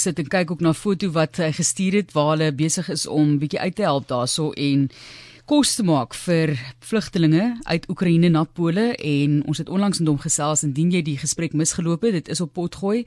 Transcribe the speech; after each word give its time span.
Sit 0.00 0.20
en 0.22 0.28
kyk 0.32 0.50
ook 0.54 0.62
na 0.64 0.72
foto 0.72 1.10
wat 1.12 1.36
hy 1.42 1.50
gestuur 1.52 1.98
het 2.00 2.14
waar 2.16 2.30
hulle 2.32 2.52
besig 2.56 2.88
is 2.88 3.04
om 3.06 3.36
bietjie 3.42 3.60
uit 3.60 3.74
te 3.76 3.84
help 3.84 4.06
daarso 4.08 4.50
en 4.56 4.86
kos 5.50 5.72
te 5.74 5.82
maak 5.82 6.12
vir 6.14 6.52
vlugtelinge 6.86 7.42
uit 7.66 7.86
Oekraïne 7.90 8.28
na 8.30 8.44
Pole 8.46 8.92
en 8.94 9.32
ons 9.50 9.58
het 9.58 9.70
onlangs 9.72 9.98
met 9.98 10.06
hom 10.06 10.18
gesels 10.22 10.60
indien 10.62 10.92
jy 10.94 11.00
die 11.02 11.16
gesprek 11.18 11.56
misgeloop 11.58 12.04
het. 12.06 12.14
Dit 12.20 12.28
is 12.30 12.40
op 12.44 12.52
potgooi 12.54 13.00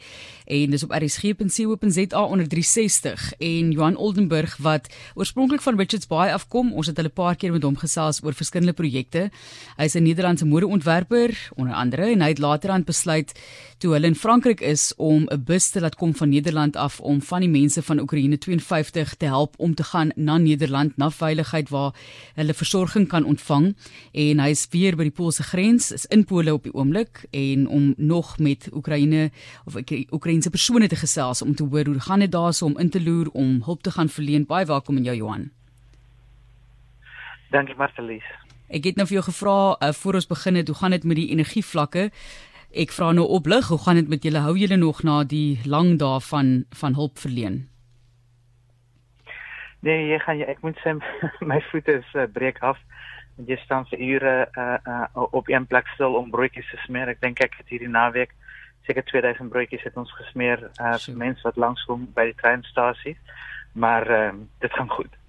en 0.52 0.74
dis 0.76 0.84
op 0.84 0.92
rsg.co.za 0.92 2.24
onder 2.26 2.50
360 2.52 3.24
en 3.48 3.70
Johan 3.72 3.96
Oldenburg 3.96 4.58
wat 4.66 4.90
oorspronklik 5.16 5.64
van 5.64 5.80
Richards 5.80 6.10
Bay 6.12 6.34
afkom 6.36 6.74
ons 6.76 6.90
het 6.92 7.00
hulle 7.00 7.14
'n 7.14 7.16
paar 7.16 7.38
keer 7.40 7.54
met 7.56 7.64
hom 7.64 7.78
gesels 7.80 8.20
oor 8.24 8.36
verskillende 8.36 8.76
projekte. 8.76 9.32
Hy's 9.78 9.96
'n 9.96 10.04
Nederlandse 10.04 10.46
modeontwerper 10.46 11.32
onder 11.56 11.74
andere 11.74 12.12
en 12.12 12.22
hy 12.22 12.28
het 12.28 12.44
later 12.44 12.72
aan 12.72 12.84
besluit 12.84 13.32
toe 13.78 13.94
hulle 13.94 14.08
in 14.08 14.16
Frankryk 14.16 14.62
is 14.62 14.94
om 14.98 15.28
'n 15.32 15.44
bus 15.44 15.70
te 15.70 15.80
laat 15.80 15.96
kom 15.96 16.16
van 16.16 16.30
Nederland 16.30 16.76
af 16.76 17.00
om 17.00 17.22
van 17.22 17.40
die 17.40 17.50
mense 17.50 17.82
van 17.82 18.00
Oekraïne 18.00 18.38
52 18.38 19.16
te 19.16 19.26
help 19.26 19.56
om 19.58 19.76
te 19.76 19.84
gaan 19.84 20.12
na 20.16 20.38
Nederland 20.38 20.98
na 20.98 21.10
veiligheid 21.10 21.70
waar 21.70 21.94
hulle 22.40 22.54
versorging 22.54 23.08
kan 23.08 23.26
ontvang 23.26 23.72
en 24.12 24.42
hy 24.44 24.50
is 24.54 24.66
weer 24.74 24.98
by 24.98 25.08
die 25.08 25.16
Poolse 25.16 25.44
grens 25.44 25.92
is 25.96 26.06
in 26.14 26.26
Pole 26.30 26.54
op 26.54 26.68
die 26.68 26.74
oomblik 26.74 27.26
en 27.32 27.68
om 27.68 27.94
nog 27.98 28.38
met 28.40 28.70
Oekraïne 28.74 29.30
of 29.66 29.78
Oekraïense 30.12 30.50
persone 30.54 30.88
te 30.88 31.00
gesels 31.00 31.42
om 31.42 31.56
te 31.56 31.64
hoor 31.64 31.86
hoe 31.92 32.00
gaan 32.00 32.26
dit 32.26 32.32
daarso 32.32 32.66
om 32.66 32.78
in 32.82 32.90
te 32.90 33.02
loer 33.02 33.30
om 33.34 33.62
hulp 33.66 33.84
te 33.84 33.92
gaan 33.92 34.10
verleen 34.10 34.48
baie 34.50 34.66
welkom 34.66 34.98
in 34.98 35.10
jou 35.10 35.18
Johan 35.18 35.52
Dankie 37.52 37.78
Marcelies 37.78 38.26
Ek 38.74 38.88
het 38.90 38.98
nou 38.98 39.06
vir 39.06 39.20
jou 39.20 39.28
gevra 39.28 39.58
uh, 39.78 39.92
voor 39.94 40.18
ons 40.18 40.28
begin 40.28 40.58
het 40.58 40.68
hoe 40.72 40.78
gaan 40.78 40.98
dit 40.98 41.04
met 41.04 41.20
die 41.20 41.30
energievlakke 41.36 42.10
Ek 42.74 42.90
vra 42.90 43.12
nou 43.14 43.28
oplig, 43.30 43.68
hoe 43.70 43.78
gaan 43.78 44.00
dit 44.00 44.08
met 44.10 44.24
julle? 44.26 44.42
Hou 44.42 44.56
julle 44.58 44.80
nog 44.82 45.04
na 45.06 45.20
die 45.30 45.60
lang 45.70 46.00
dae 46.02 46.18
van 46.26 46.48
van 46.74 46.96
hulp 46.98 47.22
verleen? 47.22 47.68
Nee, 49.84 50.06
jy 50.08 50.20
gaan 50.24 50.38
jy 50.40 50.46
ek 50.48 50.62
moet 50.64 50.78
sê 50.80 50.94
my 51.52 51.60
voete 51.72 51.98
is 52.00 52.12
uh, 52.16 52.24
breek 52.32 52.62
af. 52.64 52.80
En 53.40 53.50
jy 53.50 53.58
staan 53.64 53.88
vir 53.90 54.04
ure 54.06 54.36
uh, 54.46 54.78
uh, 54.88 55.24
op 55.36 55.50
een 55.52 55.66
plek 55.68 55.90
stil 55.96 56.16
om 56.16 56.30
broodjies 56.32 56.70
te 56.72 56.80
smeer. 56.86 57.12
Ek 57.12 57.20
dink 57.24 57.42
ek 57.44 57.58
het 57.60 57.74
hierdie 57.74 57.92
naweek 57.92 58.32
seker 58.88 59.04
2000 59.10 59.52
broodjies 59.52 59.84
het 59.88 59.98
ons 60.00 60.12
gesmeer 60.20 60.64
uh, 60.70 60.96
vir 61.06 61.20
mense 61.20 61.44
wat 61.48 61.60
langskom 61.60 62.08
by 62.16 62.30
die 62.32 62.40
treinstasie. 62.40 63.18
Maar 63.74 64.08
uh, 64.12 64.32
dit 64.64 64.80
gaan 64.80 64.92
goed. 64.92 65.23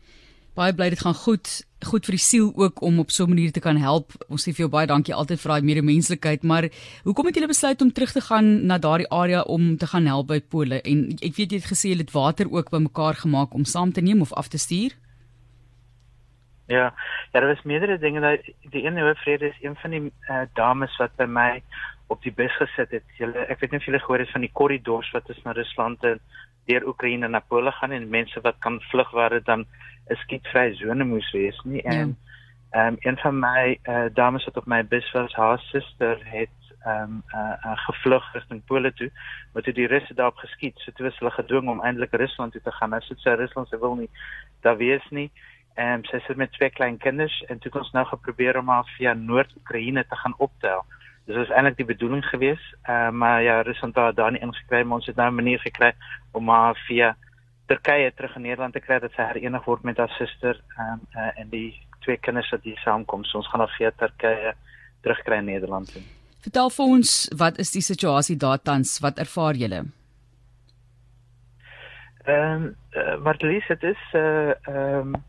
Baie 0.55 0.71
bly 0.71 0.87
dit 0.93 1.01
gaan 1.03 1.17
goed, 1.19 1.49
goed 1.83 2.07
vir 2.07 2.15
die 2.15 2.23
siel 2.23 2.53
ook 2.55 2.79
om 2.87 3.01
op 3.03 3.11
so 3.11 3.25
'n 3.25 3.29
manier 3.29 3.53
te 3.53 3.61
kan 3.61 3.77
help. 3.77 4.13
Ons 4.29 4.47
sê 4.47 4.55
vir 4.55 4.65
jou 4.65 4.69
baie 4.69 4.87
dankie 4.87 5.15
altyd 5.15 5.41
vir 5.41 5.51
daai 5.51 5.63
medemenslikheid, 5.63 6.43
maar 6.43 6.69
hoekom 7.05 7.27
het 7.27 7.35
julle 7.35 7.51
besluit 7.51 7.83
om 7.83 7.93
terug 7.93 8.13
te 8.13 8.21
gaan 8.21 8.67
na 8.67 8.79
daardie 8.79 9.11
area 9.11 9.43
om 9.43 9.77
te 9.77 9.87
gaan 9.87 10.07
help 10.07 10.27
by 10.29 10.41
Pole? 10.41 10.81
En 10.83 11.11
ek 11.23 11.35
weet 11.35 11.51
jy 11.51 11.59
het 11.59 11.73
gesê 11.73 11.91
jy 11.91 11.99
het 11.99 12.13
water 12.13 12.47
ook 12.51 12.71
bymekaar 12.71 13.15
gemaak 13.15 13.55
om 13.55 13.65
saam 13.65 13.93
te 13.93 14.01
neem 14.01 14.21
of 14.21 14.33
af 14.33 14.49
te 14.49 14.59
stuur. 14.59 14.93
Ja, 16.67 16.77
ja, 16.77 16.95
daar 17.33 17.47
was 17.47 17.63
meerdere 17.63 17.99
dinge 17.99 18.21
dat 18.21 18.41
die 18.71 18.85
ene 18.87 19.01
hoë 19.01 19.15
vrede 19.15 19.49
is 19.49 19.59
een 19.61 19.77
van 19.77 19.91
die 19.91 20.13
uh, 20.31 20.45
dames 20.55 20.97
wat 20.97 21.17
by 21.17 21.27
my 21.27 21.63
op 22.07 22.23
die 22.23 22.33
bus 22.33 22.53
gesit 22.57 22.91
het. 22.91 23.05
Julle 23.19 23.47
ek 23.49 23.61
weet 23.61 23.71
nie 23.71 23.81
of 23.81 23.85
julle 23.89 24.01
gehoor 24.01 24.23
het 24.23 24.33
van 24.33 24.41
die 24.47 24.53
korridors 24.53 25.11
wat 25.13 25.29
is 25.29 25.43
na 25.45 25.53
Rusland 25.53 26.05
en 26.05 26.21
deur 26.67 26.87
Oekraïne 26.87 27.29
na 27.29 27.41
Pole 27.41 27.73
gaan 27.73 27.93
en 27.93 28.09
mense 28.09 28.41
wat 28.41 28.59
kan 28.59 28.81
vlug 28.91 29.11
waar 29.11 29.31
dit 29.31 29.45
dan 29.45 29.67
'n 30.11 30.17
skietvrye 30.17 30.75
sone 30.75 31.05
moes 31.05 31.31
wees 31.33 31.61
nie. 31.65 31.83
Ja. 31.83 31.91
en 31.91 32.17
ehm 32.71 32.87
um, 32.87 32.97
een 33.01 33.17
van 33.17 33.39
my 33.39 33.79
uh, 33.83 34.05
dames 34.13 34.45
wat 34.45 34.57
op 34.57 34.67
my 34.67 34.87
bus 34.87 35.13
was 35.13 35.35
haar 35.35 35.59
suster 35.59 36.19
het 36.23 36.59
ehm 36.85 37.03
um, 37.03 37.23
uh, 37.35 37.55
uh, 37.67 37.77
gevlug 37.87 38.33
rigting 38.33 38.65
Pole 38.65 38.93
toe 38.93 39.11
maar 39.53 39.63
toe 39.63 39.73
die 39.73 39.87
Russe 39.87 40.15
daarop 40.15 40.37
geskiet 40.37 40.79
so 40.79 40.93
toe 40.93 41.07
was 41.07 41.19
hulle 41.19 41.31
gedwing 41.31 41.69
om 41.69 41.83
eintlik 41.83 42.13
Rusland 42.13 42.53
toe 42.53 42.61
te 42.63 42.73
gaan. 42.73 42.91
Nou 42.91 43.03
sit 43.03 43.19
sy 43.19 43.29
Rusland 43.29 43.69
se 43.69 43.79
wil 43.79 43.95
nie 43.95 44.11
daar 44.61 44.77
wees 44.77 45.07
nie. 45.11 45.31
En 45.75 45.99
um, 45.99 46.05
sy 46.05 46.19
sit 46.27 46.37
met 46.37 46.53
twee 46.53 46.71
klein 46.71 46.99
kinders 46.99 47.43
en 47.49 47.59
toe 47.59 47.73
ons 47.73 47.93
nou 47.93 48.07
geprobeer 48.07 48.59
om 48.59 48.69
haar 48.69 48.91
via 48.97 49.15
Noord-Oekraïne 49.15 50.07
te 50.07 50.17
gaan 50.17 50.35
optel 50.39 50.85
Dis 51.25 51.37
is 51.41 51.53
eintlik 51.57 51.77
die 51.77 51.89
bedoeling 51.89 52.25
gewees, 52.29 52.61
uh, 52.85 53.11
maar 53.11 53.43
ja, 53.43 53.61
Rusland 53.65 53.97
het 53.97 54.17
daar 54.17 54.33
nie 54.33 54.43
ingekry, 54.45 54.83
maar 54.83 55.01
ons 55.01 55.07
het 55.07 55.17
nou 55.17 55.31
'n 55.31 55.35
manier 55.35 55.61
gekry 55.61 55.93
om 56.33 56.49
haar 56.49 56.77
via 56.87 57.17
Turkye 57.67 58.13
terug 58.15 58.37
in 58.37 58.43
Nederland 58.43 58.73
te 58.73 58.81
kry 58.81 58.99
dat 58.99 59.13
sy 59.17 59.23
herenig 59.23 59.65
word 59.65 59.83
met 59.83 59.97
haar 59.97 60.13
suster 60.19 60.61
um, 60.79 61.01
uh, 61.17 61.41
en 61.41 61.49
die 61.49 61.81
twee 62.01 62.17
kinders 62.17 62.51
wat 62.51 62.63
hier 62.63 62.77
saamkom. 62.85 63.25
So 63.25 63.39
ons 63.39 63.49
gaan 63.49 63.61
haar 63.61 63.75
via 63.79 63.91
Turkye 63.91 64.53
terugkry 65.01 65.37
in 65.37 65.45
Nederland. 65.45 65.93
Toe. 65.93 66.03
Vertel 66.45 66.71
vir 66.71 66.85
ons, 66.85 67.13
wat 67.41 67.59
is 67.59 67.71
die 67.73 67.83
situasie 67.83 68.37
daar 68.37 68.61
tans? 68.61 68.99
Wat 69.01 69.19
ervaar 69.19 69.55
julle? 69.55 69.85
Ehm, 72.25 72.65
um, 72.65 72.77
uh, 72.97 73.17
Marlies, 73.25 73.67
dit 73.69 73.83
is 73.83 74.03
uh, 74.13 74.53
ehm 74.69 75.15
um, 75.15 75.23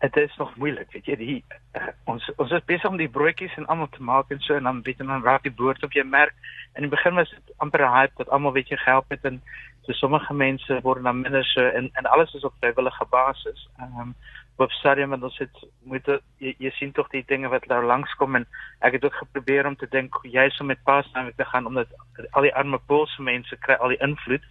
dit 0.00 0.16
is 0.16 0.36
nog 0.36 0.56
moeilik, 0.56 0.92
weet 0.92 1.06
jy, 1.06 1.16
die 1.20 1.44
uh, 1.76 1.90
ons 2.08 2.24
ons 2.40 2.52
is 2.56 2.64
besig 2.64 2.88
om 2.88 2.96
die 2.96 3.10
broodjies 3.12 3.56
en 3.60 3.68
almal 3.72 3.90
te 3.92 4.02
maak 4.02 4.30
en 4.32 4.40
so 4.40 4.56
en 4.56 4.68
dan 4.68 4.80
weet 4.86 4.98
jy 5.02 5.06
dan 5.06 5.24
raak 5.26 5.44
die 5.44 5.52
boord 5.52 5.84
op 5.84 5.92
jou 5.92 6.04
merk. 6.08 6.32
In 6.78 6.86
die 6.86 6.92
begin 6.92 7.18
was 7.20 7.30
dit 7.30 7.52
amper 7.58 7.84
'n 7.84 7.92
hype 7.92 8.16
dat 8.16 8.32
almal 8.32 8.56
weet 8.56 8.72
jy 8.72 8.78
gehelp 8.80 9.12
het 9.12 9.24
en 9.24 9.42
so 9.84 9.92
sommige 9.92 10.34
mense 10.34 10.80
word 10.82 11.04
dan 11.04 11.20
minder 11.20 11.44
so 11.44 11.60
en 11.60 11.90
en 11.92 12.06
alles 12.06 12.34
is 12.34 12.44
op 12.44 12.54
vrywillige 12.60 13.06
basis. 13.10 13.68
Ehm 13.78 14.00
um, 14.00 14.14
op 14.60 14.72
stadium 14.72 15.12
en 15.12 15.22
ons 15.24 15.38
het 15.38 15.62
moet 15.84 16.06
jy, 16.38 16.54
jy 16.58 16.70
sien 16.76 16.92
tog 16.92 17.08
die 17.12 17.24
dinge 17.26 17.48
wat 17.48 17.66
daar 17.68 17.84
langskom 17.84 18.36
en 18.36 18.46
ek 18.80 18.98
het 18.98 19.04
ook 19.04 19.14
geprobeer 19.22 19.66
om 19.66 19.76
te 19.76 19.88
dink 19.90 20.14
jy 20.22 20.48
sou 20.50 20.66
met 20.66 20.82
pas 20.84 21.06
nou 21.14 21.32
te 21.36 21.44
gaan 21.44 21.66
omdat 21.66 21.88
al 22.30 22.48
die 22.48 22.54
arme 22.54 22.78
Poolse 22.86 23.22
mense 23.22 23.56
kry 23.66 23.74
al 23.80 23.94
die 23.94 24.02
invloed 24.04 24.44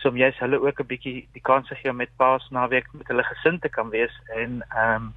so 0.00 0.08
om 0.08 0.16
jy's 0.16 0.38
hulle 0.38 0.60
ook 0.60 0.80
'n 0.80 0.86
bietjie 0.86 1.28
die 1.32 1.42
kans 1.42 1.68
te 1.68 1.74
gee 1.74 1.90
om 1.90 1.96
met 1.96 2.16
paas 2.16 2.48
naweek 2.50 2.92
met 2.92 3.08
hulle 3.08 3.24
gesin 3.24 3.58
te 3.58 3.68
kan 3.68 3.90
wees 3.90 4.14
en 4.36 4.62
ehm 4.68 4.94
um, 4.94 5.14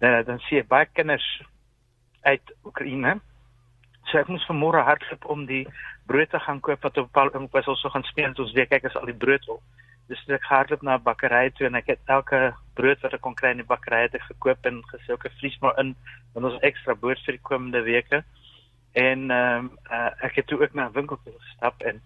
dan 0.00 0.24
dan 0.24 0.38
sien 0.38 0.66
baie 0.68 0.86
kinders 0.92 1.42
uit 2.22 2.54
Oekraïne. 2.64 3.20
So 4.10 4.18
ek 4.18 4.30
moes 4.32 4.46
vanmôre 4.50 4.82
hardloop 4.82 5.24
om 5.30 5.46
die 5.46 5.62
brood 6.10 6.30
te 6.30 6.40
gaan 6.42 6.60
koop 6.60 6.82
wat 6.82 6.98
op 6.98 7.16
op 7.16 7.52
was 7.52 7.68
ons 7.70 7.80
so 7.80 7.88
gaan 7.88 8.02
speel 8.02 8.34
ons 8.34 8.52
weet 8.52 8.68
kyk 8.68 8.84
as 8.84 8.96
al 8.96 9.10
die 9.10 9.20
brood 9.24 9.48
op. 9.48 9.62
Dus 10.08 10.22
ek 10.28 10.48
hardloop 10.50 10.82
na 10.82 10.96
'n 10.96 11.02
bakkery 11.02 11.50
toe 11.50 11.66
en 11.66 11.74
ek 11.74 11.86
het 11.86 12.00
elke 12.06 12.54
brood 12.74 13.00
wat 13.00 13.14
ek 13.14 13.20
kon 13.20 13.34
kry 13.34 13.50
in 13.50 13.62
die 13.62 13.72
bakkery 13.74 14.08
ek 14.08 14.22
gekoop 14.30 14.66
en 14.66 14.82
gesê 14.92 15.12
ek 15.14 15.30
vlies 15.40 15.58
maar 15.60 15.78
in 15.78 15.94
want 16.34 16.46
ons 16.46 16.62
ekstra 16.62 16.94
brood 16.94 17.20
vir 17.26 17.38
die 17.38 17.48
komende 17.50 17.82
weke. 17.82 18.24
En 18.92 19.30
ehm 19.30 19.58
um, 19.58 19.70
uh, 19.90 20.10
ek 20.20 20.36
het 20.36 20.46
toe 20.46 20.60
ook 20.62 20.74
na 20.74 20.88
'n 20.88 20.92
winkel 20.92 21.18
gestap 21.24 21.82
en 21.82 22.02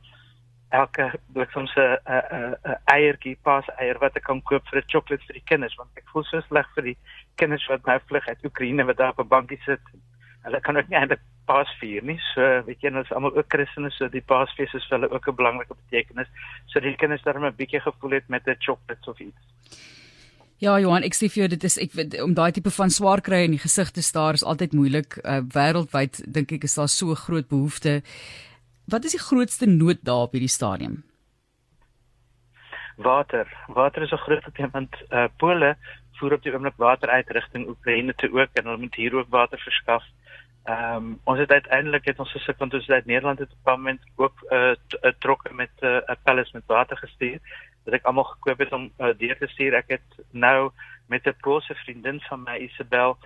elke 0.70 1.12
soms 1.52 1.74
'n 1.76 1.98
'n 2.06 2.54
'n 2.64 2.78
eiertjie 2.84 3.38
pas 3.42 3.64
eier 3.78 3.98
wat 3.98 4.16
ek 4.16 4.24
kan 4.24 4.42
koop 4.42 4.68
vir 4.68 4.78
'n 4.78 4.88
sjokolade 4.90 5.26
vir 5.26 5.34
die 5.34 5.48
kinders 5.50 5.74
want 5.74 5.90
ek 5.96 6.08
voel 6.12 6.24
so 6.24 6.40
sleg 6.40 6.66
vir 6.74 6.82
die 6.82 6.98
kinders 7.36 7.66
wat 7.68 7.86
nou 7.86 7.98
vlug 8.06 8.28
uit 8.28 8.44
Oekraïne 8.44 8.84
wat 8.84 8.96
daar 8.96 9.10
op 9.10 9.20
'n 9.20 9.28
bankie 9.28 9.60
sit. 9.64 9.80
Hulle 10.42 10.60
kan 10.60 10.76
ook 10.76 10.88
nie 10.88 10.98
eintlik 10.98 11.20
pas 11.46 11.70
vier 11.80 12.04
nie. 12.04 12.18
So 12.34 12.62
weet 12.66 12.82
jy, 12.82 12.92
ons 12.92 13.12
almal 13.12 13.36
ook 13.36 13.48
Christene, 13.52 13.90
so 13.94 14.08
die 14.12 14.22
Paasfees 14.22 14.74
is 14.74 14.86
vir 14.88 14.98
hulle 14.98 15.10
ook 15.14 15.28
'n 15.28 15.36
belangrike 15.36 15.74
betekenis. 15.74 16.28
So 16.66 16.80
die 16.80 16.96
kinders 16.96 17.22
daar 17.22 17.38
'n 17.38 17.56
bietjie 17.56 17.80
gevoel 17.80 18.18
het 18.18 18.28
met 18.28 18.46
'n 18.46 18.56
sjokolade 18.58 19.10
of 19.10 19.20
iets. 19.20 19.42
Ja 20.58 20.78
Johan, 20.80 21.02
ek 21.02 21.14
sê 21.14 21.28
vir 21.28 21.42
jou 21.42 21.48
dit 21.48 21.64
is 21.64 21.76
ek 21.76 21.90
om 22.24 22.32
daai 22.34 22.52
tipe 22.52 22.70
van 22.70 22.90
swaar 22.90 23.20
kry 23.20 23.44
in 23.44 23.50
die 23.50 23.60
gesig 23.60 23.90
te 23.90 24.02
staar 24.02 24.34
is 24.34 24.44
altyd 24.44 24.72
moeilik. 24.72 25.18
Uh, 25.24 25.40
Wêreldwyd 25.52 26.22
dink 26.32 26.52
ek 26.52 26.64
is 26.64 26.74
daar 26.74 26.88
so 26.88 27.14
groot 27.14 27.48
behoefte. 27.48 28.02
Wat 28.88 29.04
is 29.04 29.12
die 29.12 29.20
grootste 29.20 29.66
nood 29.66 29.98
daar 30.02 30.24
op 30.24 30.32
hierdie 30.32 30.48
stadium? 30.48 31.02
Water. 32.96 33.46
Water 33.68 34.02
is 34.02 34.12
'n 34.12 34.24
groot 34.24 34.40
probleem 34.40 34.70
want 34.72 34.96
uh, 35.10 35.28
Pole 35.36 35.76
voer 36.18 36.32
op 36.32 36.42
die 36.42 36.52
oomblik 36.52 36.76
water 36.80 37.08
uit 37.08 37.30
rigting 37.30 37.68
Oekraïne 37.68 38.14
toe 38.16 38.30
ook 38.32 38.50
en 38.52 38.64
hulle 38.64 38.78
moet 38.78 38.94
hier 38.94 39.14
ook 39.14 39.28
water 39.28 39.58
verskaf. 39.58 40.04
Ehm 40.66 40.96
um, 40.96 41.20
ons 41.24 41.38
het 41.38 41.50
uiteindelik 41.50 42.04
het 42.04 42.18
ons 42.18 42.32
gesit 42.32 42.58
want 42.58 42.74
ons 42.74 42.86
het 42.86 42.94
uit 42.94 43.06
Nederland 43.06 43.38
het 43.38 43.52
op 43.52 43.66
'n 43.66 43.70
moment 43.70 44.02
ook 44.16 44.36
'n 44.42 44.54
uh, 44.54 44.74
uh, 45.02 45.12
trokke 45.18 45.54
met 45.54 45.70
'n 45.80 45.86
uh, 45.86 46.16
pallets 46.22 46.52
met 46.52 46.66
water 46.66 46.96
gestuur 46.96 47.38
wat 47.84 47.94
ek 47.94 48.04
almal 48.04 48.24
gekoop 48.24 48.58
het 48.58 48.72
om 48.72 48.90
uh, 48.98 49.14
deur 49.18 49.38
te 49.38 49.46
stuur. 49.46 49.74
Ek 49.74 49.88
het 49.88 50.08
nou 50.30 50.70
met 51.06 51.26
'n 51.26 51.36
Poolse 51.40 51.74
vriendin 51.74 52.20
van 52.20 52.42
my 52.42 52.56
Isabel 52.56 53.18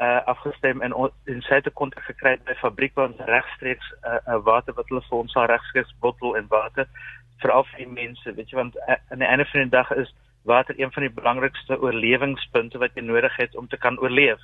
uh 0.00 0.24
afgestem 0.24 0.80
en 0.80 1.10
in 1.24 1.42
syte 1.42 1.70
kontak 1.70 2.04
gekry 2.04 2.38
by 2.44 2.54
fabriek 2.54 2.94
waar 2.94 3.08
ons 3.08 3.20
regstreeks 3.26 3.92
'n 3.92 4.08
uh, 4.08 4.34
uh, 4.34 4.42
water 4.42 4.74
wat 4.74 4.88
hulle 4.88 5.02
vir 5.08 5.18
ons 5.18 5.34
al 5.34 5.46
regstreeks 5.46 5.94
bottel 6.00 6.36
en 6.36 6.46
water 6.48 6.86
vir 7.40 7.50
al 7.50 7.66
die 7.76 7.88
mense 7.88 8.34
weet 8.34 8.50
jy 8.50 8.56
want 8.56 8.76
uh, 8.76 8.94
aan 9.10 9.18
die 9.18 9.28
einde 9.28 9.44
van 9.44 9.60
die 9.60 9.70
dag 9.70 9.90
is 9.90 10.14
water 10.42 10.74
een 10.78 10.92
van 10.92 11.02
die 11.02 11.14
belangrikste 11.20 11.80
oorlewingspunte 11.80 12.78
wat 12.78 12.94
jy 12.94 13.02
nodig 13.02 13.36
het 13.36 13.56
om 13.56 13.68
te 13.68 13.76
kan 13.76 13.98
oorleef. 13.98 14.40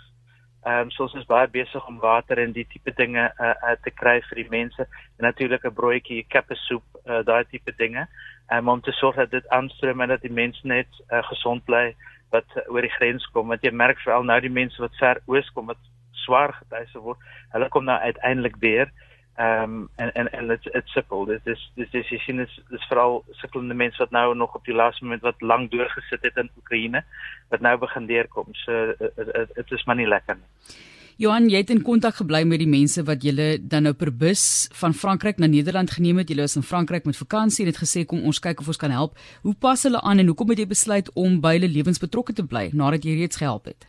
Ehm 0.64 0.86
um, 0.86 0.90
soos 0.90 1.12
ons 1.12 1.20
is 1.20 1.28
baie 1.28 1.48
besig 1.52 1.86
om 1.88 1.98
water 2.00 2.38
en 2.40 2.52
die 2.56 2.64
tipe 2.72 2.92
dinge 2.96 3.24
uh, 3.36 3.52
uh 3.68 3.74
te 3.84 3.90
kry 3.90 4.20
vir 4.28 4.38
die 4.40 4.50
mense. 4.50 4.86
En 5.18 5.26
natuurlik 5.28 5.64
'n 5.64 5.74
broodjie, 5.74 6.22
'n 6.22 6.28
kappe 6.28 6.56
soep, 6.56 6.84
uh, 7.04 7.20
daai 7.24 7.44
tipe 7.44 7.72
dinge. 7.76 8.06
Um, 8.52 8.68
om 8.68 8.80
te 8.80 8.92
sorg 8.92 9.16
dat 9.16 9.30
dit 9.30 9.48
aanstroom 9.48 10.00
en 10.00 10.08
dat 10.08 10.20
die 10.20 10.32
mense 10.32 10.66
net 10.66 10.88
uh, 11.10 11.22
gesond 11.22 11.64
bly 11.64 11.94
wat 12.30 12.48
oor 12.68 12.80
die 12.80 12.96
grens 12.96 13.26
kom. 13.32 13.48
Want 13.48 13.62
jy 13.62 13.70
merk 13.70 14.00
veral 14.00 14.24
nou 14.24 14.40
die 14.40 14.56
mense 14.60 14.80
wat 14.80 14.96
ver 14.96 15.20
oos 15.26 15.50
kom 15.52 15.66
wat 15.66 15.80
swaar 16.24 16.52
getuise 16.52 16.98
word 16.98 17.18
hulle 17.52 17.68
kom 17.68 17.84
nou 17.84 17.98
uiteindelik 17.98 18.56
weer. 18.60 18.88
Ehm 19.36 19.62
um, 19.62 19.88
en 19.96 20.12
en 20.14 20.32
en 20.32 20.46
dit 20.46 20.62
dit 20.72 20.88
sukkel. 20.96 21.24
Dit 21.26 21.46
is 21.46 21.62
dis 21.74 21.90
dis 21.90 22.08
jy 22.08 22.18
sien 22.22 22.36
dis 22.36 22.60
dis 22.70 22.84
veral 22.88 23.24
sukkelende 23.40 23.74
mense 23.74 23.98
wat 23.98 24.10
nou 24.14 24.34
nog 24.34 24.54
op 24.54 24.64
die 24.64 24.74
laaste 24.74 25.04
moment 25.04 25.22
wat 25.22 25.40
lank 25.42 25.70
deurgesit 25.70 26.22
het 26.22 26.36
in 26.36 26.50
Oekraïne 26.56 27.04
wat 27.54 27.62
nou 27.64 27.76
begin 27.78 28.10
deurkom. 28.10 28.50
So 28.64 28.94
dit 28.98 29.72
is 29.78 29.86
maar 29.86 29.98
nie 30.00 30.10
lekker 30.10 30.38
nie. 30.40 30.76
Johan, 31.22 31.46
jy 31.46 31.60
het 31.62 31.70
in 31.70 31.84
kontak 31.86 32.16
gebly 32.18 32.40
met 32.42 32.58
die 32.58 32.70
mense 32.70 33.04
wat 33.06 33.22
julle 33.22 33.60
dan 33.62 33.84
nou 33.86 33.92
per 33.94 34.10
bus 34.10 34.66
van 34.74 34.96
Frankryk 34.98 35.38
na 35.38 35.46
Nederland 35.46 35.92
geneem 35.94 36.18
het. 36.18 36.32
Julle 36.32 36.42
was 36.42 36.56
in 36.58 36.66
Frankryk 36.66 37.06
met 37.06 37.18
vakansie 37.18 37.62
en 37.62 37.70
het 37.70 37.78
gesê 37.78 38.02
kom 38.02 38.24
ons 38.26 38.42
kyk 38.42 38.64
of 38.64 38.70
ons 38.72 38.80
kan 38.82 38.90
help. 38.90 39.14
Hoe 39.46 39.54
pas 39.54 39.86
hulle 39.86 40.00
aan 40.02 40.18
en 40.18 40.32
hoekom 40.32 40.50
het 40.50 40.64
jy 40.64 40.66
besluit 40.72 41.10
om 41.14 41.38
by 41.44 41.54
hulle 41.60 41.70
lewens 41.70 42.02
betrokke 42.02 42.34
te 42.34 42.42
bly 42.42 42.70
nadat 42.74 43.06
jy 43.06 43.14
reeds 43.20 43.38
gehelp 43.38 43.70
het? 43.70 43.86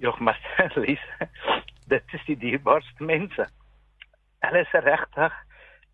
Jog, 0.00 0.16
maar 0.24 0.40
Lies, 0.80 1.04
dit 1.92 2.16
is 2.16 2.24
die 2.30 2.38
dierbaarste 2.46 3.04
mense. 3.04 3.50
Hulle 4.46 4.64
is 4.64 4.80
regtig 4.88 5.36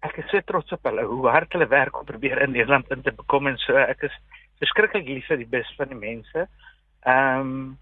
ek 0.04 0.18
is 0.20 0.30
so 0.30 0.40
trots 0.44 0.74
op 0.76 0.86
hulle 0.88 1.04
hoe 1.08 1.28
hard 1.32 1.54
hulle 1.56 1.68
werk 1.70 1.96
om 1.98 2.06
probeer 2.08 2.42
in 2.44 2.52
Nederland 2.52 2.90
in 2.92 3.02
te 3.02 3.12
bekom 3.16 3.48
en 3.50 3.56
so 3.62 3.76
ek 3.80 4.04
is 4.10 4.16
verskriklik 4.64 5.08
lief 5.08 5.28
vir 5.30 5.42
die 5.42 5.52
bes 5.56 5.70
van 5.78 5.92
die 5.92 6.00
mense. 6.00 6.46
Ehm 7.04 7.40
um, 7.40 7.78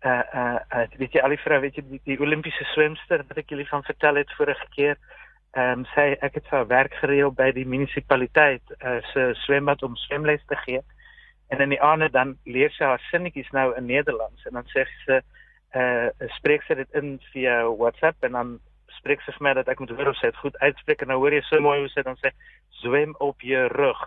uh 0.00 0.24
uh, 0.32 0.60
uh 0.72 0.86
weet 0.96 1.12
jy 1.16 1.20
al 1.20 1.34
die 1.34 1.42
vrou 1.42 1.58
weet 1.60 1.76
jy 1.76 1.82
die, 1.88 2.00
die 2.08 2.20
Olimpiese 2.24 2.64
swemster 2.72 3.24
wat 3.28 3.40
ek 3.42 3.50
julle 3.52 3.66
van 3.68 3.84
vertel 3.84 4.16
het 4.22 4.30
vorige 4.38 4.68
keer 4.76 4.96
ehm 5.58 5.82
um, 5.82 5.84
sê 5.92 6.14
ek 6.24 6.38
het 6.38 6.48
vir 6.52 6.70
werk 6.70 6.94
gereël 7.02 7.34
by 7.36 7.50
die 7.52 7.66
munisipaliteit 7.68 8.72
uh 8.80 9.00
se 9.12 9.26
swembad 9.42 9.82
om 9.84 9.98
swemles 10.06 10.44
te 10.48 10.56
gee 10.64 10.80
en 11.52 11.60
in 11.60 11.74
die 11.74 11.82
aande 11.82 12.08
dan 12.14 12.36
leer 12.46 12.72
sy 12.76 12.86
haar 12.86 13.02
sinnetjies 13.10 13.50
nou 13.52 13.72
in 13.76 13.90
Nederlands. 13.90 14.46
En 14.46 14.56
dan 14.60 14.68
sê 14.72 14.86
sy 15.04 15.20
uh 15.80 16.28
spreek 16.38 16.64
sy 16.66 16.78
dit 16.80 16.96
in 17.00 17.18
via 17.32 17.60
WhatsApp 17.68 18.24
en 18.24 18.38
dan 18.38 18.54
spreek 19.00 19.20
sy 19.24 19.34
vir 19.36 19.46
my 19.48 19.52
dat 19.58 19.68
ek 19.68 19.82
moet 19.82 19.92
hoor 19.96 20.12
of 20.12 20.18
sy 20.20 20.30
dit 20.32 20.40
goed 20.44 20.56
uitspreek 20.64 21.02
en 21.02 21.12
nou 21.12 21.20
hoor 21.22 21.36
jy 21.36 21.42
so 21.48 21.60
mooi 21.60 21.76
hoe 21.82 21.92
sy 21.92 22.06
dan 22.06 22.18
sê 22.22 22.32
swem 22.80 23.12
op 23.20 23.44
jou 23.44 23.66
rug 23.74 24.00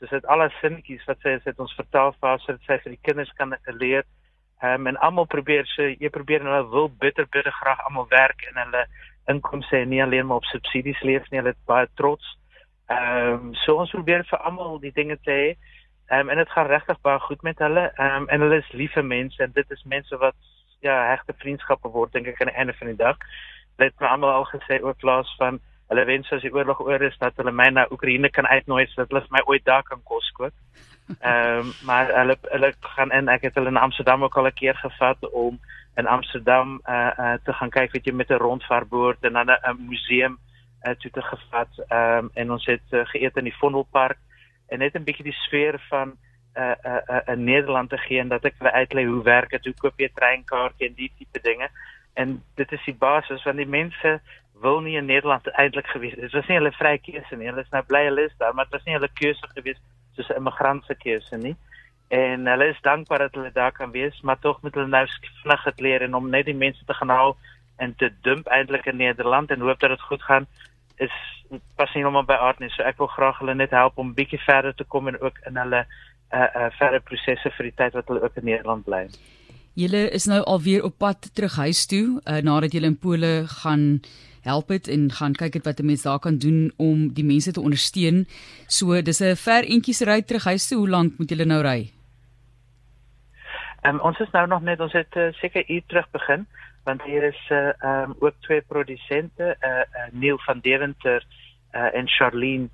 sy 0.00 0.14
het 0.14 0.26
alle 0.30 0.50
sinnetjies 0.60 1.04
wat 1.10 1.18
sy 1.22 1.38
het 1.44 1.58
ons 1.58 1.74
vertel 1.74 2.14
vir 2.20 2.28
haar 2.28 2.40
sodat 2.44 2.66
sy 2.66 2.78
vir 2.84 2.94
die 2.94 3.04
kinders 3.08 3.32
kan 3.40 3.54
leer 3.80 4.06
Ehm 4.60 4.80
um, 4.80 4.86
en 4.86 4.96
almal 4.96 5.26
probeer 5.30 5.66
so 5.70 5.84
jy 5.86 6.08
probeer 6.10 6.42
en 6.42 6.48
hulle 6.50 6.70
wil 6.70 6.88
bitter 7.02 7.26
bitter 7.30 7.54
graag 7.54 7.84
almal 7.86 8.08
werk 8.10 8.42
en 8.48 8.56
hulle 8.58 8.80
inkomste 9.30 9.76
en 9.78 9.88
nie 9.88 10.02
alleen 10.02 10.26
maar 10.26 10.40
op 10.42 10.48
subsidies 10.50 11.02
leef 11.06 11.28
nie, 11.30 11.38
hulle 11.38 11.52
is 11.54 11.66
baie 11.70 11.86
trots. 12.00 12.32
Ehm 12.90 13.34
um, 13.34 13.52
so 13.62 13.76
ons 13.78 13.94
probeer 13.94 14.24
vir 14.30 14.42
almal 14.50 14.80
die 14.82 14.92
dinge 14.96 15.16
te 15.22 15.36
hê. 15.36 15.52
Ehm 16.08 16.26
um, 16.26 16.32
en 16.34 16.42
dit 16.42 16.50
gaan 16.56 16.66
regtig 16.66 16.98
baie 17.06 17.20
goed 17.28 17.46
met 17.46 17.62
hulle. 17.62 17.84
Ehm 17.92 18.16
um, 18.16 18.26
en 18.34 18.46
hulle 18.46 18.58
is 18.64 18.72
liewe 18.80 19.04
mense 19.12 19.42
en 19.46 19.54
dit 19.60 19.70
is 19.76 19.84
mense 19.94 20.18
wat 20.24 20.34
ja, 20.80 20.96
hegte 21.12 21.38
vriendskappe 21.38 21.94
word 21.94 22.12
dink 22.12 22.26
ek 22.26 22.42
aan 22.42 22.50
die 22.50 22.58
einde 22.58 22.74
van 22.80 22.90
die 22.90 22.98
dag. 22.98 23.22
Dit 23.78 23.92
het 23.92 24.02
my 24.02 24.10
almal 24.10 24.40
al 24.40 24.50
gesê 24.50 24.82
ook 24.82 25.06
laas 25.06 25.30
van 25.38 25.62
hulle 25.88 26.04
wens 26.04 26.32
as 26.32 26.42
die 26.44 26.52
oorlog 26.52 26.80
oor 26.84 27.02
is 27.02 27.16
dat 27.18 27.36
hulle 27.40 27.52
my 27.52 27.68
na 27.72 27.86
Oekraïne 27.90 28.30
kan 28.30 28.46
uitnooi 28.46 28.86
sodat 28.86 29.08
hulle 29.12 29.24
my 29.30 29.42
ooit 29.46 29.64
daar 29.64 29.82
kan 29.82 30.02
kos 30.04 30.30
kook. 30.36 30.54
Ehm 31.08 31.58
um, 31.58 31.72
maar 31.88 32.12
hulle 32.12 32.36
hulle 32.52 32.72
gaan 32.96 33.12
in 33.16 33.28
ek 33.28 33.46
het 33.48 33.54
hulle 33.54 33.72
in 33.72 33.80
Amsterdam 33.80 34.22
ook 34.24 34.36
al 34.36 34.46
'n 34.46 34.60
keer 34.60 34.76
gevat 34.76 35.30
om 35.30 35.60
in 35.96 36.06
Amsterdam 36.06 36.80
uh, 36.84 37.10
uh 37.18 37.36
te 37.44 37.52
gaan 37.52 37.70
kyk 37.70 37.92
weet 37.92 38.04
jy 38.04 38.12
met 38.12 38.30
'n 38.30 38.44
rondvaartboot 38.44 39.24
en 39.24 39.32
dan 39.32 39.50
'n 39.50 39.88
museum 39.88 40.38
uh, 40.82 40.92
toe 40.92 41.10
te 41.10 41.22
gevat. 41.22 41.68
Ehm 41.88 42.24
um, 42.24 42.30
en 42.34 42.52
ons 42.52 42.66
het 42.66 42.86
uh, 42.90 43.06
geëet 43.06 43.36
in 43.36 43.44
die 43.44 43.58
Vondelpark 43.60 44.18
en 44.68 44.78
net 44.78 44.94
'n 44.94 45.04
bietjie 45.04 45.24
die 45.24 45.40
sfeer 45.46 45.80
van 45.88 46.08
'n 46.08 46.60
uh, 46.60 46.74
'n 46.84 47.02
uh, 47.12 47.20
'n 47.26 47.38
uh, 47.38 47.44
Nederland 47.44 47.90
te 47.90 47.98
gee 47.98 48.20
en 48.20 48.28
dat 48.28 48.44
ek 48.44 48.54
hulle 48.58 48.72
uitlei 48.72 49.06
hoe 49.06 49.22
werk 49.22 49.50
dit, 49.50 49.64
hoe 49.64 49.74
koop 49.74 49.98
jy 49.98 50.06
'n 50.06 50.14
treinkaartjie 50.14 50.88
en 50.88 50.94
die 50.94 51.12
tipe 51.18 51.40
dinge. 51.40 51.68
En 52.14 52.42
dit 52.54 52.72
is 52.72 52.84
die 52.84 52.94
basis 52.98 53.42
van 53.42 53.56
die 53.56 53.66
mense 53.66 54.20
wil 54.60 54.80
nie 54.80 54.96
in 54.96 55.06
Nederland 55.06 55.46
eintlik 55.48 55.86
gewees 55.86 56.14
het. 56.14 56.20
Dit 56.20 56.32
was 56.32 56.46
nie 56.46 56.58
hulle 56.58 56.72
vrye 56.72 56.98
keuse 56.98 57.36
nie. 57.36 57.48
Hulle 57.50 57.64
is 57.64 57.72
nou 57.74 57.82
bly 57.86 58.04
hulle 58.08 58.26
is 58.26 58.36
daar, 58.38 58.54
maar 58.54 58.64
dit 58.68 58.78
was 58.78 58.84
nie 58.84 58.94
hulle 58.96 59.10
keuse 59.20 59.50
gewees 59.54 59.80
soos 60.16 60.30
'n 60.30 60.40
immigrant 60.40 60.84
se 60.84 60.94
keuse 60.94 61.36
nie. 61.36 61.56
En 62.08 62.46
hulle 62.46 62.68
is 62.68 62.80
dankbaar 62.80 63.18
dat 63.18 63.34
hulle 63.34 63.52
daar 63.52 63.72
kan 63.72 63.90
wees, 63.90 64.20
maar 64.20 64.38
tog 64.38 64.62
moet 64.62 64.74
hulle 64.74 64.86
nou 64.86 65.06
vinnig 65.42 65.64
het 65.64 65.80
leer 65.80 66.02
en 66.02 66.14
om 66.14 66.30
net 66.30 66.46
die 66.46 66.56
mense 66.56 66.84
te 66.84 66.94
gaan 66.94 67.08
haal 67.08 67.36
en 67.76 67.94
te 67.94 68.10
dump 68.22 68.46
eintlik 68.46 68.86
in 68.86 68.96
Nederland 68.96 69.50
en 69.50 69.60
hoop 69.60 69.80
dat 69.80 69.90
dit 69.90 70.00
goed 70.00 70.22
gaan 70.22 70.46
is 70.96 71.12
pas 71.76 71.94
nie 71.94 72.04
homal 72.04 72.24
by 72.24 72.32
aard 72.32 72.58
nie. 72.58 72.70
So 72.74 72.82
ek 72.82 72.98
wil 72.98 73.10
graag 73.12 73.38
hulle 73.38 73.54
net 73.54 73.70
help 73.70 73.98
om 73.98 74.14
bietjie 74.14 74.40
verder 74.44 74.74
te 74.74 74.84
kom 74.84 75.08
en 75.08 75.20
ook 75.20 75.38
in 75.46 75.56
hulle 75.56 75.84
uh 76.32 76.38
uh 76.38 76.70
verdere 76.78 77.00
prosesse 77.00 77.50
vir 77.56 77.70
die 77.70 77.76
tyd 77.76 77.94
wat 77.96 78.08
hulle 78.08 78.22
ook 78.22 78.36
in 78.36 78.44
Nederland 78.44 78.84
bly. 78.84 79.06
Julle 79.78 80.08
is 80.10 80.26
nou 80.26 80.40
alweer 80.42 80.82
op 80.84 80.98
pad 80.98 81.30
terug 81.34 81.56
huis 81.56 81.86
toe 81.86 82.20
uh, 82.24 82.40
nadat 82.42 82.72
julle 82.72 82.90
in 82.90 82.98
Pole 82.98 83.44
gaan 83.62 84.00
help 84.48 84.72
dit 84.72 84.88
en 84.88 85.10
gaan 85.20 85.36
kyk 85.36 85.60
wat 85.64 85.80
'n 85.80 85.86
mens 85.86 86.02
daar 86.02 86.18
kan 86.18 86.38
doen 86.38 86.72
om 86.76 87.12
die 87.12 87.24
mense 87.24 87.52
te 87.52 87.60
ondersteun. 87.60 88.26
So 88.66 89.02
dis 89.02 89.20
'n 89.20 89.36
ver 89.36 89.62
entjies 89.64 90.00
ry 90.00 90.22
terug 90.22 90.44
huis 90.44 90.68
toe. 90.68 90.78
Hoe 90.78 90.88
lank 90.88 91.18
moet 91.18 91.30
julle 91.30 91.44
nou 91.44 91.62
ry? 91.62 91.92
Ehm 93.82 93.94
um, 93.94 94.00
ons 94.00 94.18
is 94.18 94.30
nou 94.32 94.46
nog 94.46 94.62
net 94.62 94.80
ons 94.80 94.92
het 94.92 95.16
uh, 95.16 95.32
seker 95.32 95.64
uur 95.70 95.82
terug 95.86 96.10
begin 96.10 96.46
want 96.88 97.02
hier 97.02 97.22
is 97.22 97.40
eh, 97.48 97.58
ehm 97.58 97.74
uh, 97.84 98.08
um, 98.08 98.14
ook 98.18 98.34
twee 98.40 98.60
produsente, 98.60 99.56
eh 99.60 99.70
uh, 99.70 99.78
uh, 99.78 100.12
Neil 100.12 100.38
van 100.38 100.60
Deventer 100.60 101.24
uh, 101.72 101.94
en 101.94 102.08
Charlene 102.08 102.68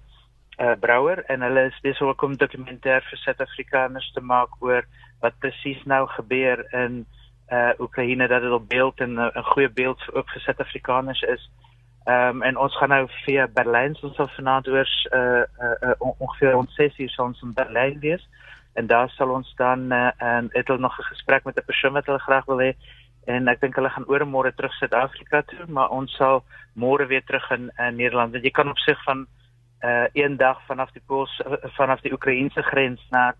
uh, 0.58 0.72
Brouwer 0.80 1.24
en 1.24 1.40
hulle 1.40 1.66
is 1.66 1.80
besig 1.82 2.22
om 2.22 2.36
dokumentêr 2.36 3.02
vir 3.08 3.18
Suid-Afrikaners 3.18 4.12
te 4.14 4.20
maak 4.20 4.54
oor 4.62 4.86
wat 5.20 5.38
presies 5.42 5.82
nou 5.84 6.06
gebeur 6.16 6.62
in 6.72 7.04
uh 7.52 7.70
Oekraïne 7.78 8.26
dat 8.28 8.42
dit 8.42 8.50
op 8.50 8.68
beeld 8.68 9.00
en 9.00 9.14
'n 9.14 9.42
goeie 9.52 9.68
beeld 9.68 10.02
vir 10.02 10.14
ook 10.14 10.30
vir 10.30 10.40
Suid-Afrikaners 10.40 11.22
is. 11.22 11.50
Ehm 12.04 12.36
um, 12.36 12.42
en 12.42 12.58
ons 12.58 12.76
gaan 12.76 12.88
nou 12.88 13.06
via 13.24 13.46
Berlyn 13.48 13.96
ons 14.02 14.16
sal 14.16 14.28
vanaand 14.28 14.66
oor 14.68 14.88
uh, 15.12 15.42
uh, 15.64 15.88
uh 15.88 16.10
ongeveer 16.18 16.50
rond 16.50 16.70
6 16.70 16.98
uur 16.98 17.14
ons 17.16 17.42
in 17.42 17.52
Berlyn 17.52 17.98
wees. 18.00 18.28
En 18.72 18.86
daar 18.86 19.08
sal 19.08 19.30
ons 19.30 19.54
dan 19.56 19.92
uh, 19.92 20.10
en 20.16 20.48
het 20.52 20.66
hulle 20.66 20.80
nog 20.80 20.98
'n 20.98 21.02
gesprek 21.02 21.44
met 21.44 21.56
'n 21.56 21.64
persoon 21.64 21.92
wat 21.92 22.06
hulle 22.06 22.18
graag 22.18 22.44
wil 22.44 22.60
hê. 22.60 22.72
En 23.24 23.48
ek 23.48 23.60
dink 23.60 23.74
hulle 23.74 23.90
gaan 23.90 24.06
oor 24.06 24.26
môre 24.26 24.54
terug 24.54 24.72
Suid-Afrika 24.72 25.42
toe 25.42 25.66
maar 25.66 25.88
ons 25.88 26.16
sal 26.16 26.44
môre 26.74 27.06
weer 27.06 27.24
terug 27.24 27.50
in, 27.50 27.72
in 27.78 27.96
Nederland. 27.96 28.32
Want 28.32 28.44
jy 28.44 28.50
kan 28.50 28.70
op 28.70 28.78
sig 28.78 29.02
van 29.02 29.26
uh 29.84 30.04
een 30.12 30.36
dag 30.36 30.60
vanaf 30.66 30.90
die 30.90 31.02
Pools 31.06 31.42
vanaf 31.76 32.00
die 32.00 32.12
Oekraïense 32.12 32.62
grens 32.62 33.06
na 33.10 33.34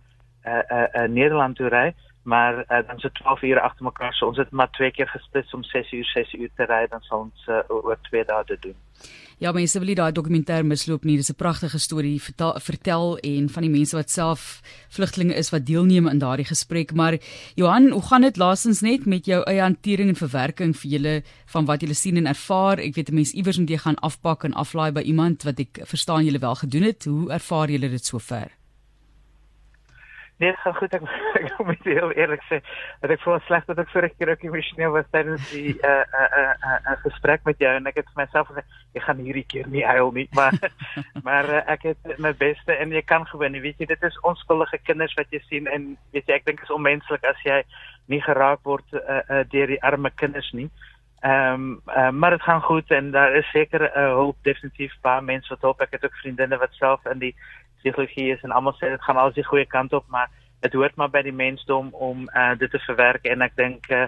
uh 0.45 0.63
uh, 0.71 0.87
uh 0.95 1.09
Nederland 1.09 1.57
toe 1.57 1.69
ry 1.69 1.95
maar 2.25 2.65
uh, 2.65 2.81
dan 2.89 2.99
so 2.99 3.09
12 3.09 3.43
ure 3.43 3.61
agter 3.61 3.85
mekaar 3.85 4.15
so 4.15 4.27
ons 4.27 4.39
het 4.39 4.51
maar 4.51 4.71
twee 4.71 4.91
keer 4.91 5.09
gesplits 5.09 5.55
om 5.55 5.63
6 5.63 5.93
uur 5.93 6.05
6 6.15 6.35
uur 6.41 6.51
te 6.57 6.65
ry 6.71 6.87
dan 6.91 7.03
sal 7.09 7.29
ons 7.29 7.47
uh, 7.49 7.61
oor 7.69 7.99
twee 8.09 8.25
dae 8.25 8.45
dit 8.49 8.63
doen. 8.63 8.77
Ja, 9.43 9.51
mense 9.53 9.79
wil 9.79 9.91
nie 9.91 9.97
daai 9.99 10.13
dokumentêr 10.15 10.63
misloop 10.65 11.05
nie. 11.05 11.17
Dis 11.19 11.31
'n 11.31 11.37
pragtige 11.37 11.79
storie 11.79 12.21
vertel 12.23 13.19
en 13.19 13.49
van 13.49 13.63
die 13.63 13.71
mense 13.71 13.97
wat 13.97 14.11
self 14.11 14.63
vlugtelinge 14.89 15.35
is 15.35 15.51
wat 15.51 15.67
deelneem 15.67 16.09
aan 16.09 16.19
daardie 16.19 16.47
gesprek. 16.47 16.95
Maar 16.95 17.19
Johan, 17.55 17.91
hoe 17.91 18.03
gaan 18.03 18.23
dit 18.23 18.37
laasens 18.37 18.81
net 18.81 19.07
met 19.07 19.27
jou 19.27 19.43
eie 19.43 19.61
hantering 19.61 20.09
en 20.09 20.17
verwerking 20.17 20.77
vir 20.77 20.91
julle 20.91 21.23
van 21.47 21.65
wat 21.65 21.81
julle 21.81 21.95
sien 21.95 22.17
en 22.17 22.27
ervaar? 22.27 22.79
Ek 22.79 22.95
weet 22.95 23.11
'n 23.11 23.15
mens 23.15 23.33
iewers 23.33 23.59
moet 23.59 23.71
jy 23.71 23.79
gaan 23.79 24.01
afpak 24.01 24.45
en 24.45 24.55
aflaai 24.55 24.93
by 24.93 25.01
iemand 25.01 25.43
wat 25.43 25.59
ek 25.59 25.81
verstaan 25.85 26.25
julle 26.25 26.39
wel 26.39 26.55
gedoen 26.55 26.83
het. 26.83 27.05
Hoe 27.05 27.31
ervaar 27.31 27.71
julle 27.71 27.91
dit 27.91 28.05
sover? 28.05 28.64
Nee, 30.37 30.51
dit 30.51 30.61
gaan 30.61 30.75
goed. 30.75 30.93
Ek, 30.99 31.03
ek 31.35 31.59
moet 31.67 31.85
heel 31.85 32.11
eerlik 32.13 32.43
sê 32.49 32.59
dat 33.03 33.13
ek 33.15 33.23
voel 33.23 33.39
sleg 33.47 33.67
dat 33.69 33.79
ek 33.79 33.91
so 33.93 34.03
regtig 34.03 34.31
ook 34.31 34.43
emosioneel 34.49 34.95
was 34.95 35.07
tydens 35.15 35.45
die 35.51 35.75
'n 35.75 35.87
uh, 35.87 36.03
'n 36.03 36.19
uh, 36.21 36.31
'n 36.31 36.41
uh, 36.41 36.71
uh, 36.71 36.79
uh, 36.93 36.97
gesprek 37.03 37.45
met 37.45 37.59
jou 37.59 37.71
en 37.75 37.87
ek 37.87 38.01
het 38.01 38.11
vir 38.11 38.23
myself 38.25 38.49
gesê 38.51 38.65
ek 38.99 39.07
gaan 39.07 39.23
hierdie 39.27 39.47
keer 39.47 39.69
nie 39.69 39.85
huil 39.87 40.11
nie, 40.13 40.29
maar 40.35 40.55
maar 41.27 41.51
uh, 41.51 41.63
ek 41.75 41.83
het 41.91 42.19
my 42.19 42.35
beste 42.35 42.73
en 42.73 42.91
jy 42.91 43.03
kan 43.03 43.27
gewoon, 43.27 43.61
weet 43.61 43.79
jy, 43.79 43.87
dit 43.87 44.03
is 44.03 44.21
onskuldige 44.23 44.79
kinders 44.83 45.15
wat 45.15 45.31
jy 45.31 45.43
sien 45.49 45.67
en 45.67 45.97
weet 46.13 46.27
jy, 46.27 46.35
ek 46.35 46.45
dink 46.45 46.59
dit 46.59 46.69
is 46.69 46.77
onmenslik 46.77 47.25
as 47.25 47.41
jy 47.45 47.63
nie 48.07 48.21
geraak 48.21 48.63
word 48.63 48.87
uh, 48.93 49.23
uh, 49.31 49.45
deur 49.51 49.67
die 49.67 49.83
arme 49.83 50.11
kinders 50.11 50.51
nie. 50.53 50.71
Ehm 51.25 51.55
um, 51.55 51.81
uh, 51.89 52.11
maar 52.11 52.31
dit 52.31 52.43
gaan 52.43 52.61
goed 52.61 52.91
en 52.91 53.11
daar 53.11 53.35
is 53.37 53.51
seker 53.51 53.81
'n 53.81 53.99
uh, 53.99 54.13
hulp 54.13 54.37
definitief 54.43 54.93
paar 55.01 55.25
mense 55.25 55.49
wat 55.49 55.63
help. 55.63 55.81
Ek 55.81 55.91
het 55.91 56.05
ook 56.05 56.21
vriendinne 56.21 56.57
wat 56.59 56.73
self 56.73 57.05
in 57.07 57.19
die 57.19 57.35
psigologie 57.85 58.33
is 58.33 58.43
en 58.43 58.55
almal 58.57 58.77
sê 58.81 58.91
dit 58.95 59.07
gaan 59.07 59.21
al 59.21 59.33
die 59.37 59.45
goeie 59.45 59.69
kant 59.69 59.93
op, 59.93 60.09
maar 60.09 60.33
dit 60.65 60.73
hoort 60.73 60.97
maar 60.97 61.13
by 61.13 61.23
die 61.27 61.37
mensdom 61.37 61.93
om 61.93 62.29
uh, 62.33 62.53
dit 62.59 62.71
te 62.73 62.81
verwerk 62.87 63.29
en 63.29 63.45
ek 63.45 63.57
dink 63.61 63.91
uh, 63.93 64.07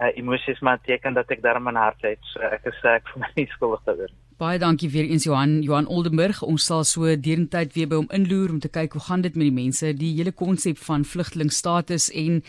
uh, 0.00 0.08
emosies 0.16 0.62
maar 0.64 0.80
teken 0.86 1.14
dat 1.18 1.30
ek 1.34 1.42
daarmee 1.44 1.72
'n 1.72 1.82
hart 1.84 2.02
het. 2.02 2.22
So 2.32 2.40
ek 2.40 2.64
is 2.64 2.80
ek 2.82 3.08
vir 3.12 3.20
my 3.20 3.30
nie 3.36 3.46
skuldig 3.52 3.84
daaroor. 3.84 4.12
Baie 4.38 4.58
dankie 4.58 4.90
weer 4.90 5.04
eens 5.10 5.24
Johan 5.24 5.62
Johan 5.62 5.86
Oldenburg. 5.86 6.42
Ons 6.42 6.64
sal 6.64 6.84
so 6.84 7.16
deurentyd 7.16 7.74
weer 7.74 7.88
by 7.88 7.96
hom 7.96 8.10
inloer 8.10 8.50
om 8.50 8.60
te 8.60 8.68
kyk 8.68 8.92
hoe 8.92 9.02
gaan 9.02 9.20
dit 9.20 9.34
met 9.34 9.48
die 9.50 9.62
mense, 9.64 9.94
die 9.94 10.14
hele 10.16 10.32
konsep 10.32 10.78
van 10.78 11.04
vlugtelingstatus 11.04 12.10
en 12.10 12.42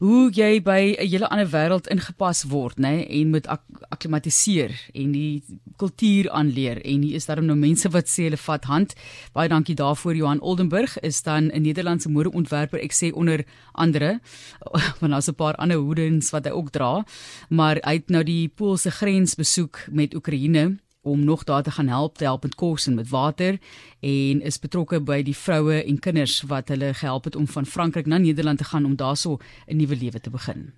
hoe 0.00 0.30
jy 0.32 0.62
by 0.64 0.96
'n 0.96 1.08
hele 1.12 1.28
ander 1.28 1.48
wêreld 1.52 1.88
ingepas 1.92 2.44
word, 2.48 2.78
nê, 2.78 2.88
nee, 2.88 3.20
en 3.20 3.30
moet 3.30 3.46
ak 3.46 3.62
akklimatiseer 3.90 4.72
en 4.94 5.12
die 5.12 5.42
kultuur 5.76 6.30
aanleer 6.30 6.80
en 6.84 7.02
hier 7.02 7.14
is 7.14 7.26
daar 7.26 7.42
nou 7.42 7.56
mense 7.56 7.88
wat 7.88 8.08
sê 8.08 8.24
hulle 8.28 8.36
vat 8.36 8.64
hand. 8.64 8.94
Baie 9.32 9.48
dankie 9.48 9.74
daarvoor 9.74 10.16
Johan 10.16 10.40
Oldenburg 10.40 10.98
is 11.00 11.22
dan 11.22 11.50
'n 11.52 11.62
Nederlandse 11.62 12.08
modeontwerper. 12.08 12.80
Ek 12.80 12.92
sê 12.92 13.12
onder 13.12 13.44
andere 13.72 14.20
want 15.00 15.12
daar's 15.12 15.28
'n 15.28 15.34
paar 15.34 15.56
ander 15.56 15.76
hoedens 15.76 16.30
wat 16.30 16.44
hy 16.44 16.50
ook 16.50 16.70
dra, 16.70 17.04
maar 17.50 17.76
hy 17.84 17.92
het 17.92 18.08
nou 18.08 18.24
die 18.24 18.48
Poolse 18.48 18.90
grens 18.90 19.34
besoek 19.34 19.86
met 19.90 20.14
Oekraïne 20.14 20.78
om 21.02 21.24
nog 21.24 21.44
daar 21.44 21.62
te 21.62 21.70
gaan 21.70 21.88
help 21.88 22.16
te 22.16 22.24
help 22.24 22.42
met 22.42 22.54
kos 22.54 22.86
en 22.86 22.94
met 22.94 23.08
water 23.08 23.58
en 24.00 24.42
is 24.42 24.58
betrokke 24.58 25.00
by 25.00 25.22
die 25.22 25.36
vroue 25.36 25.82
en 25.82 25.98
kinders 25.98 26.40
wat 26.42 26.68
hulle 26.68 26.94
gehelp 26.94 27.24
het 27.24 27.36
om 27.36 27.48
van 27.48 27.66
Frankryk 27.66 28.06
na 28.06 28.18
Nederland 28.18 28.58
te 28.58 28.64
gaan 28.64 28.84
om 28.84 28.96
daarso 28.96 29.38
'n 29.66 29.76
nuwe 29.76 29.96
lewe 29.96 30.20
te 30.20 30.30
begin. 30.30 30.72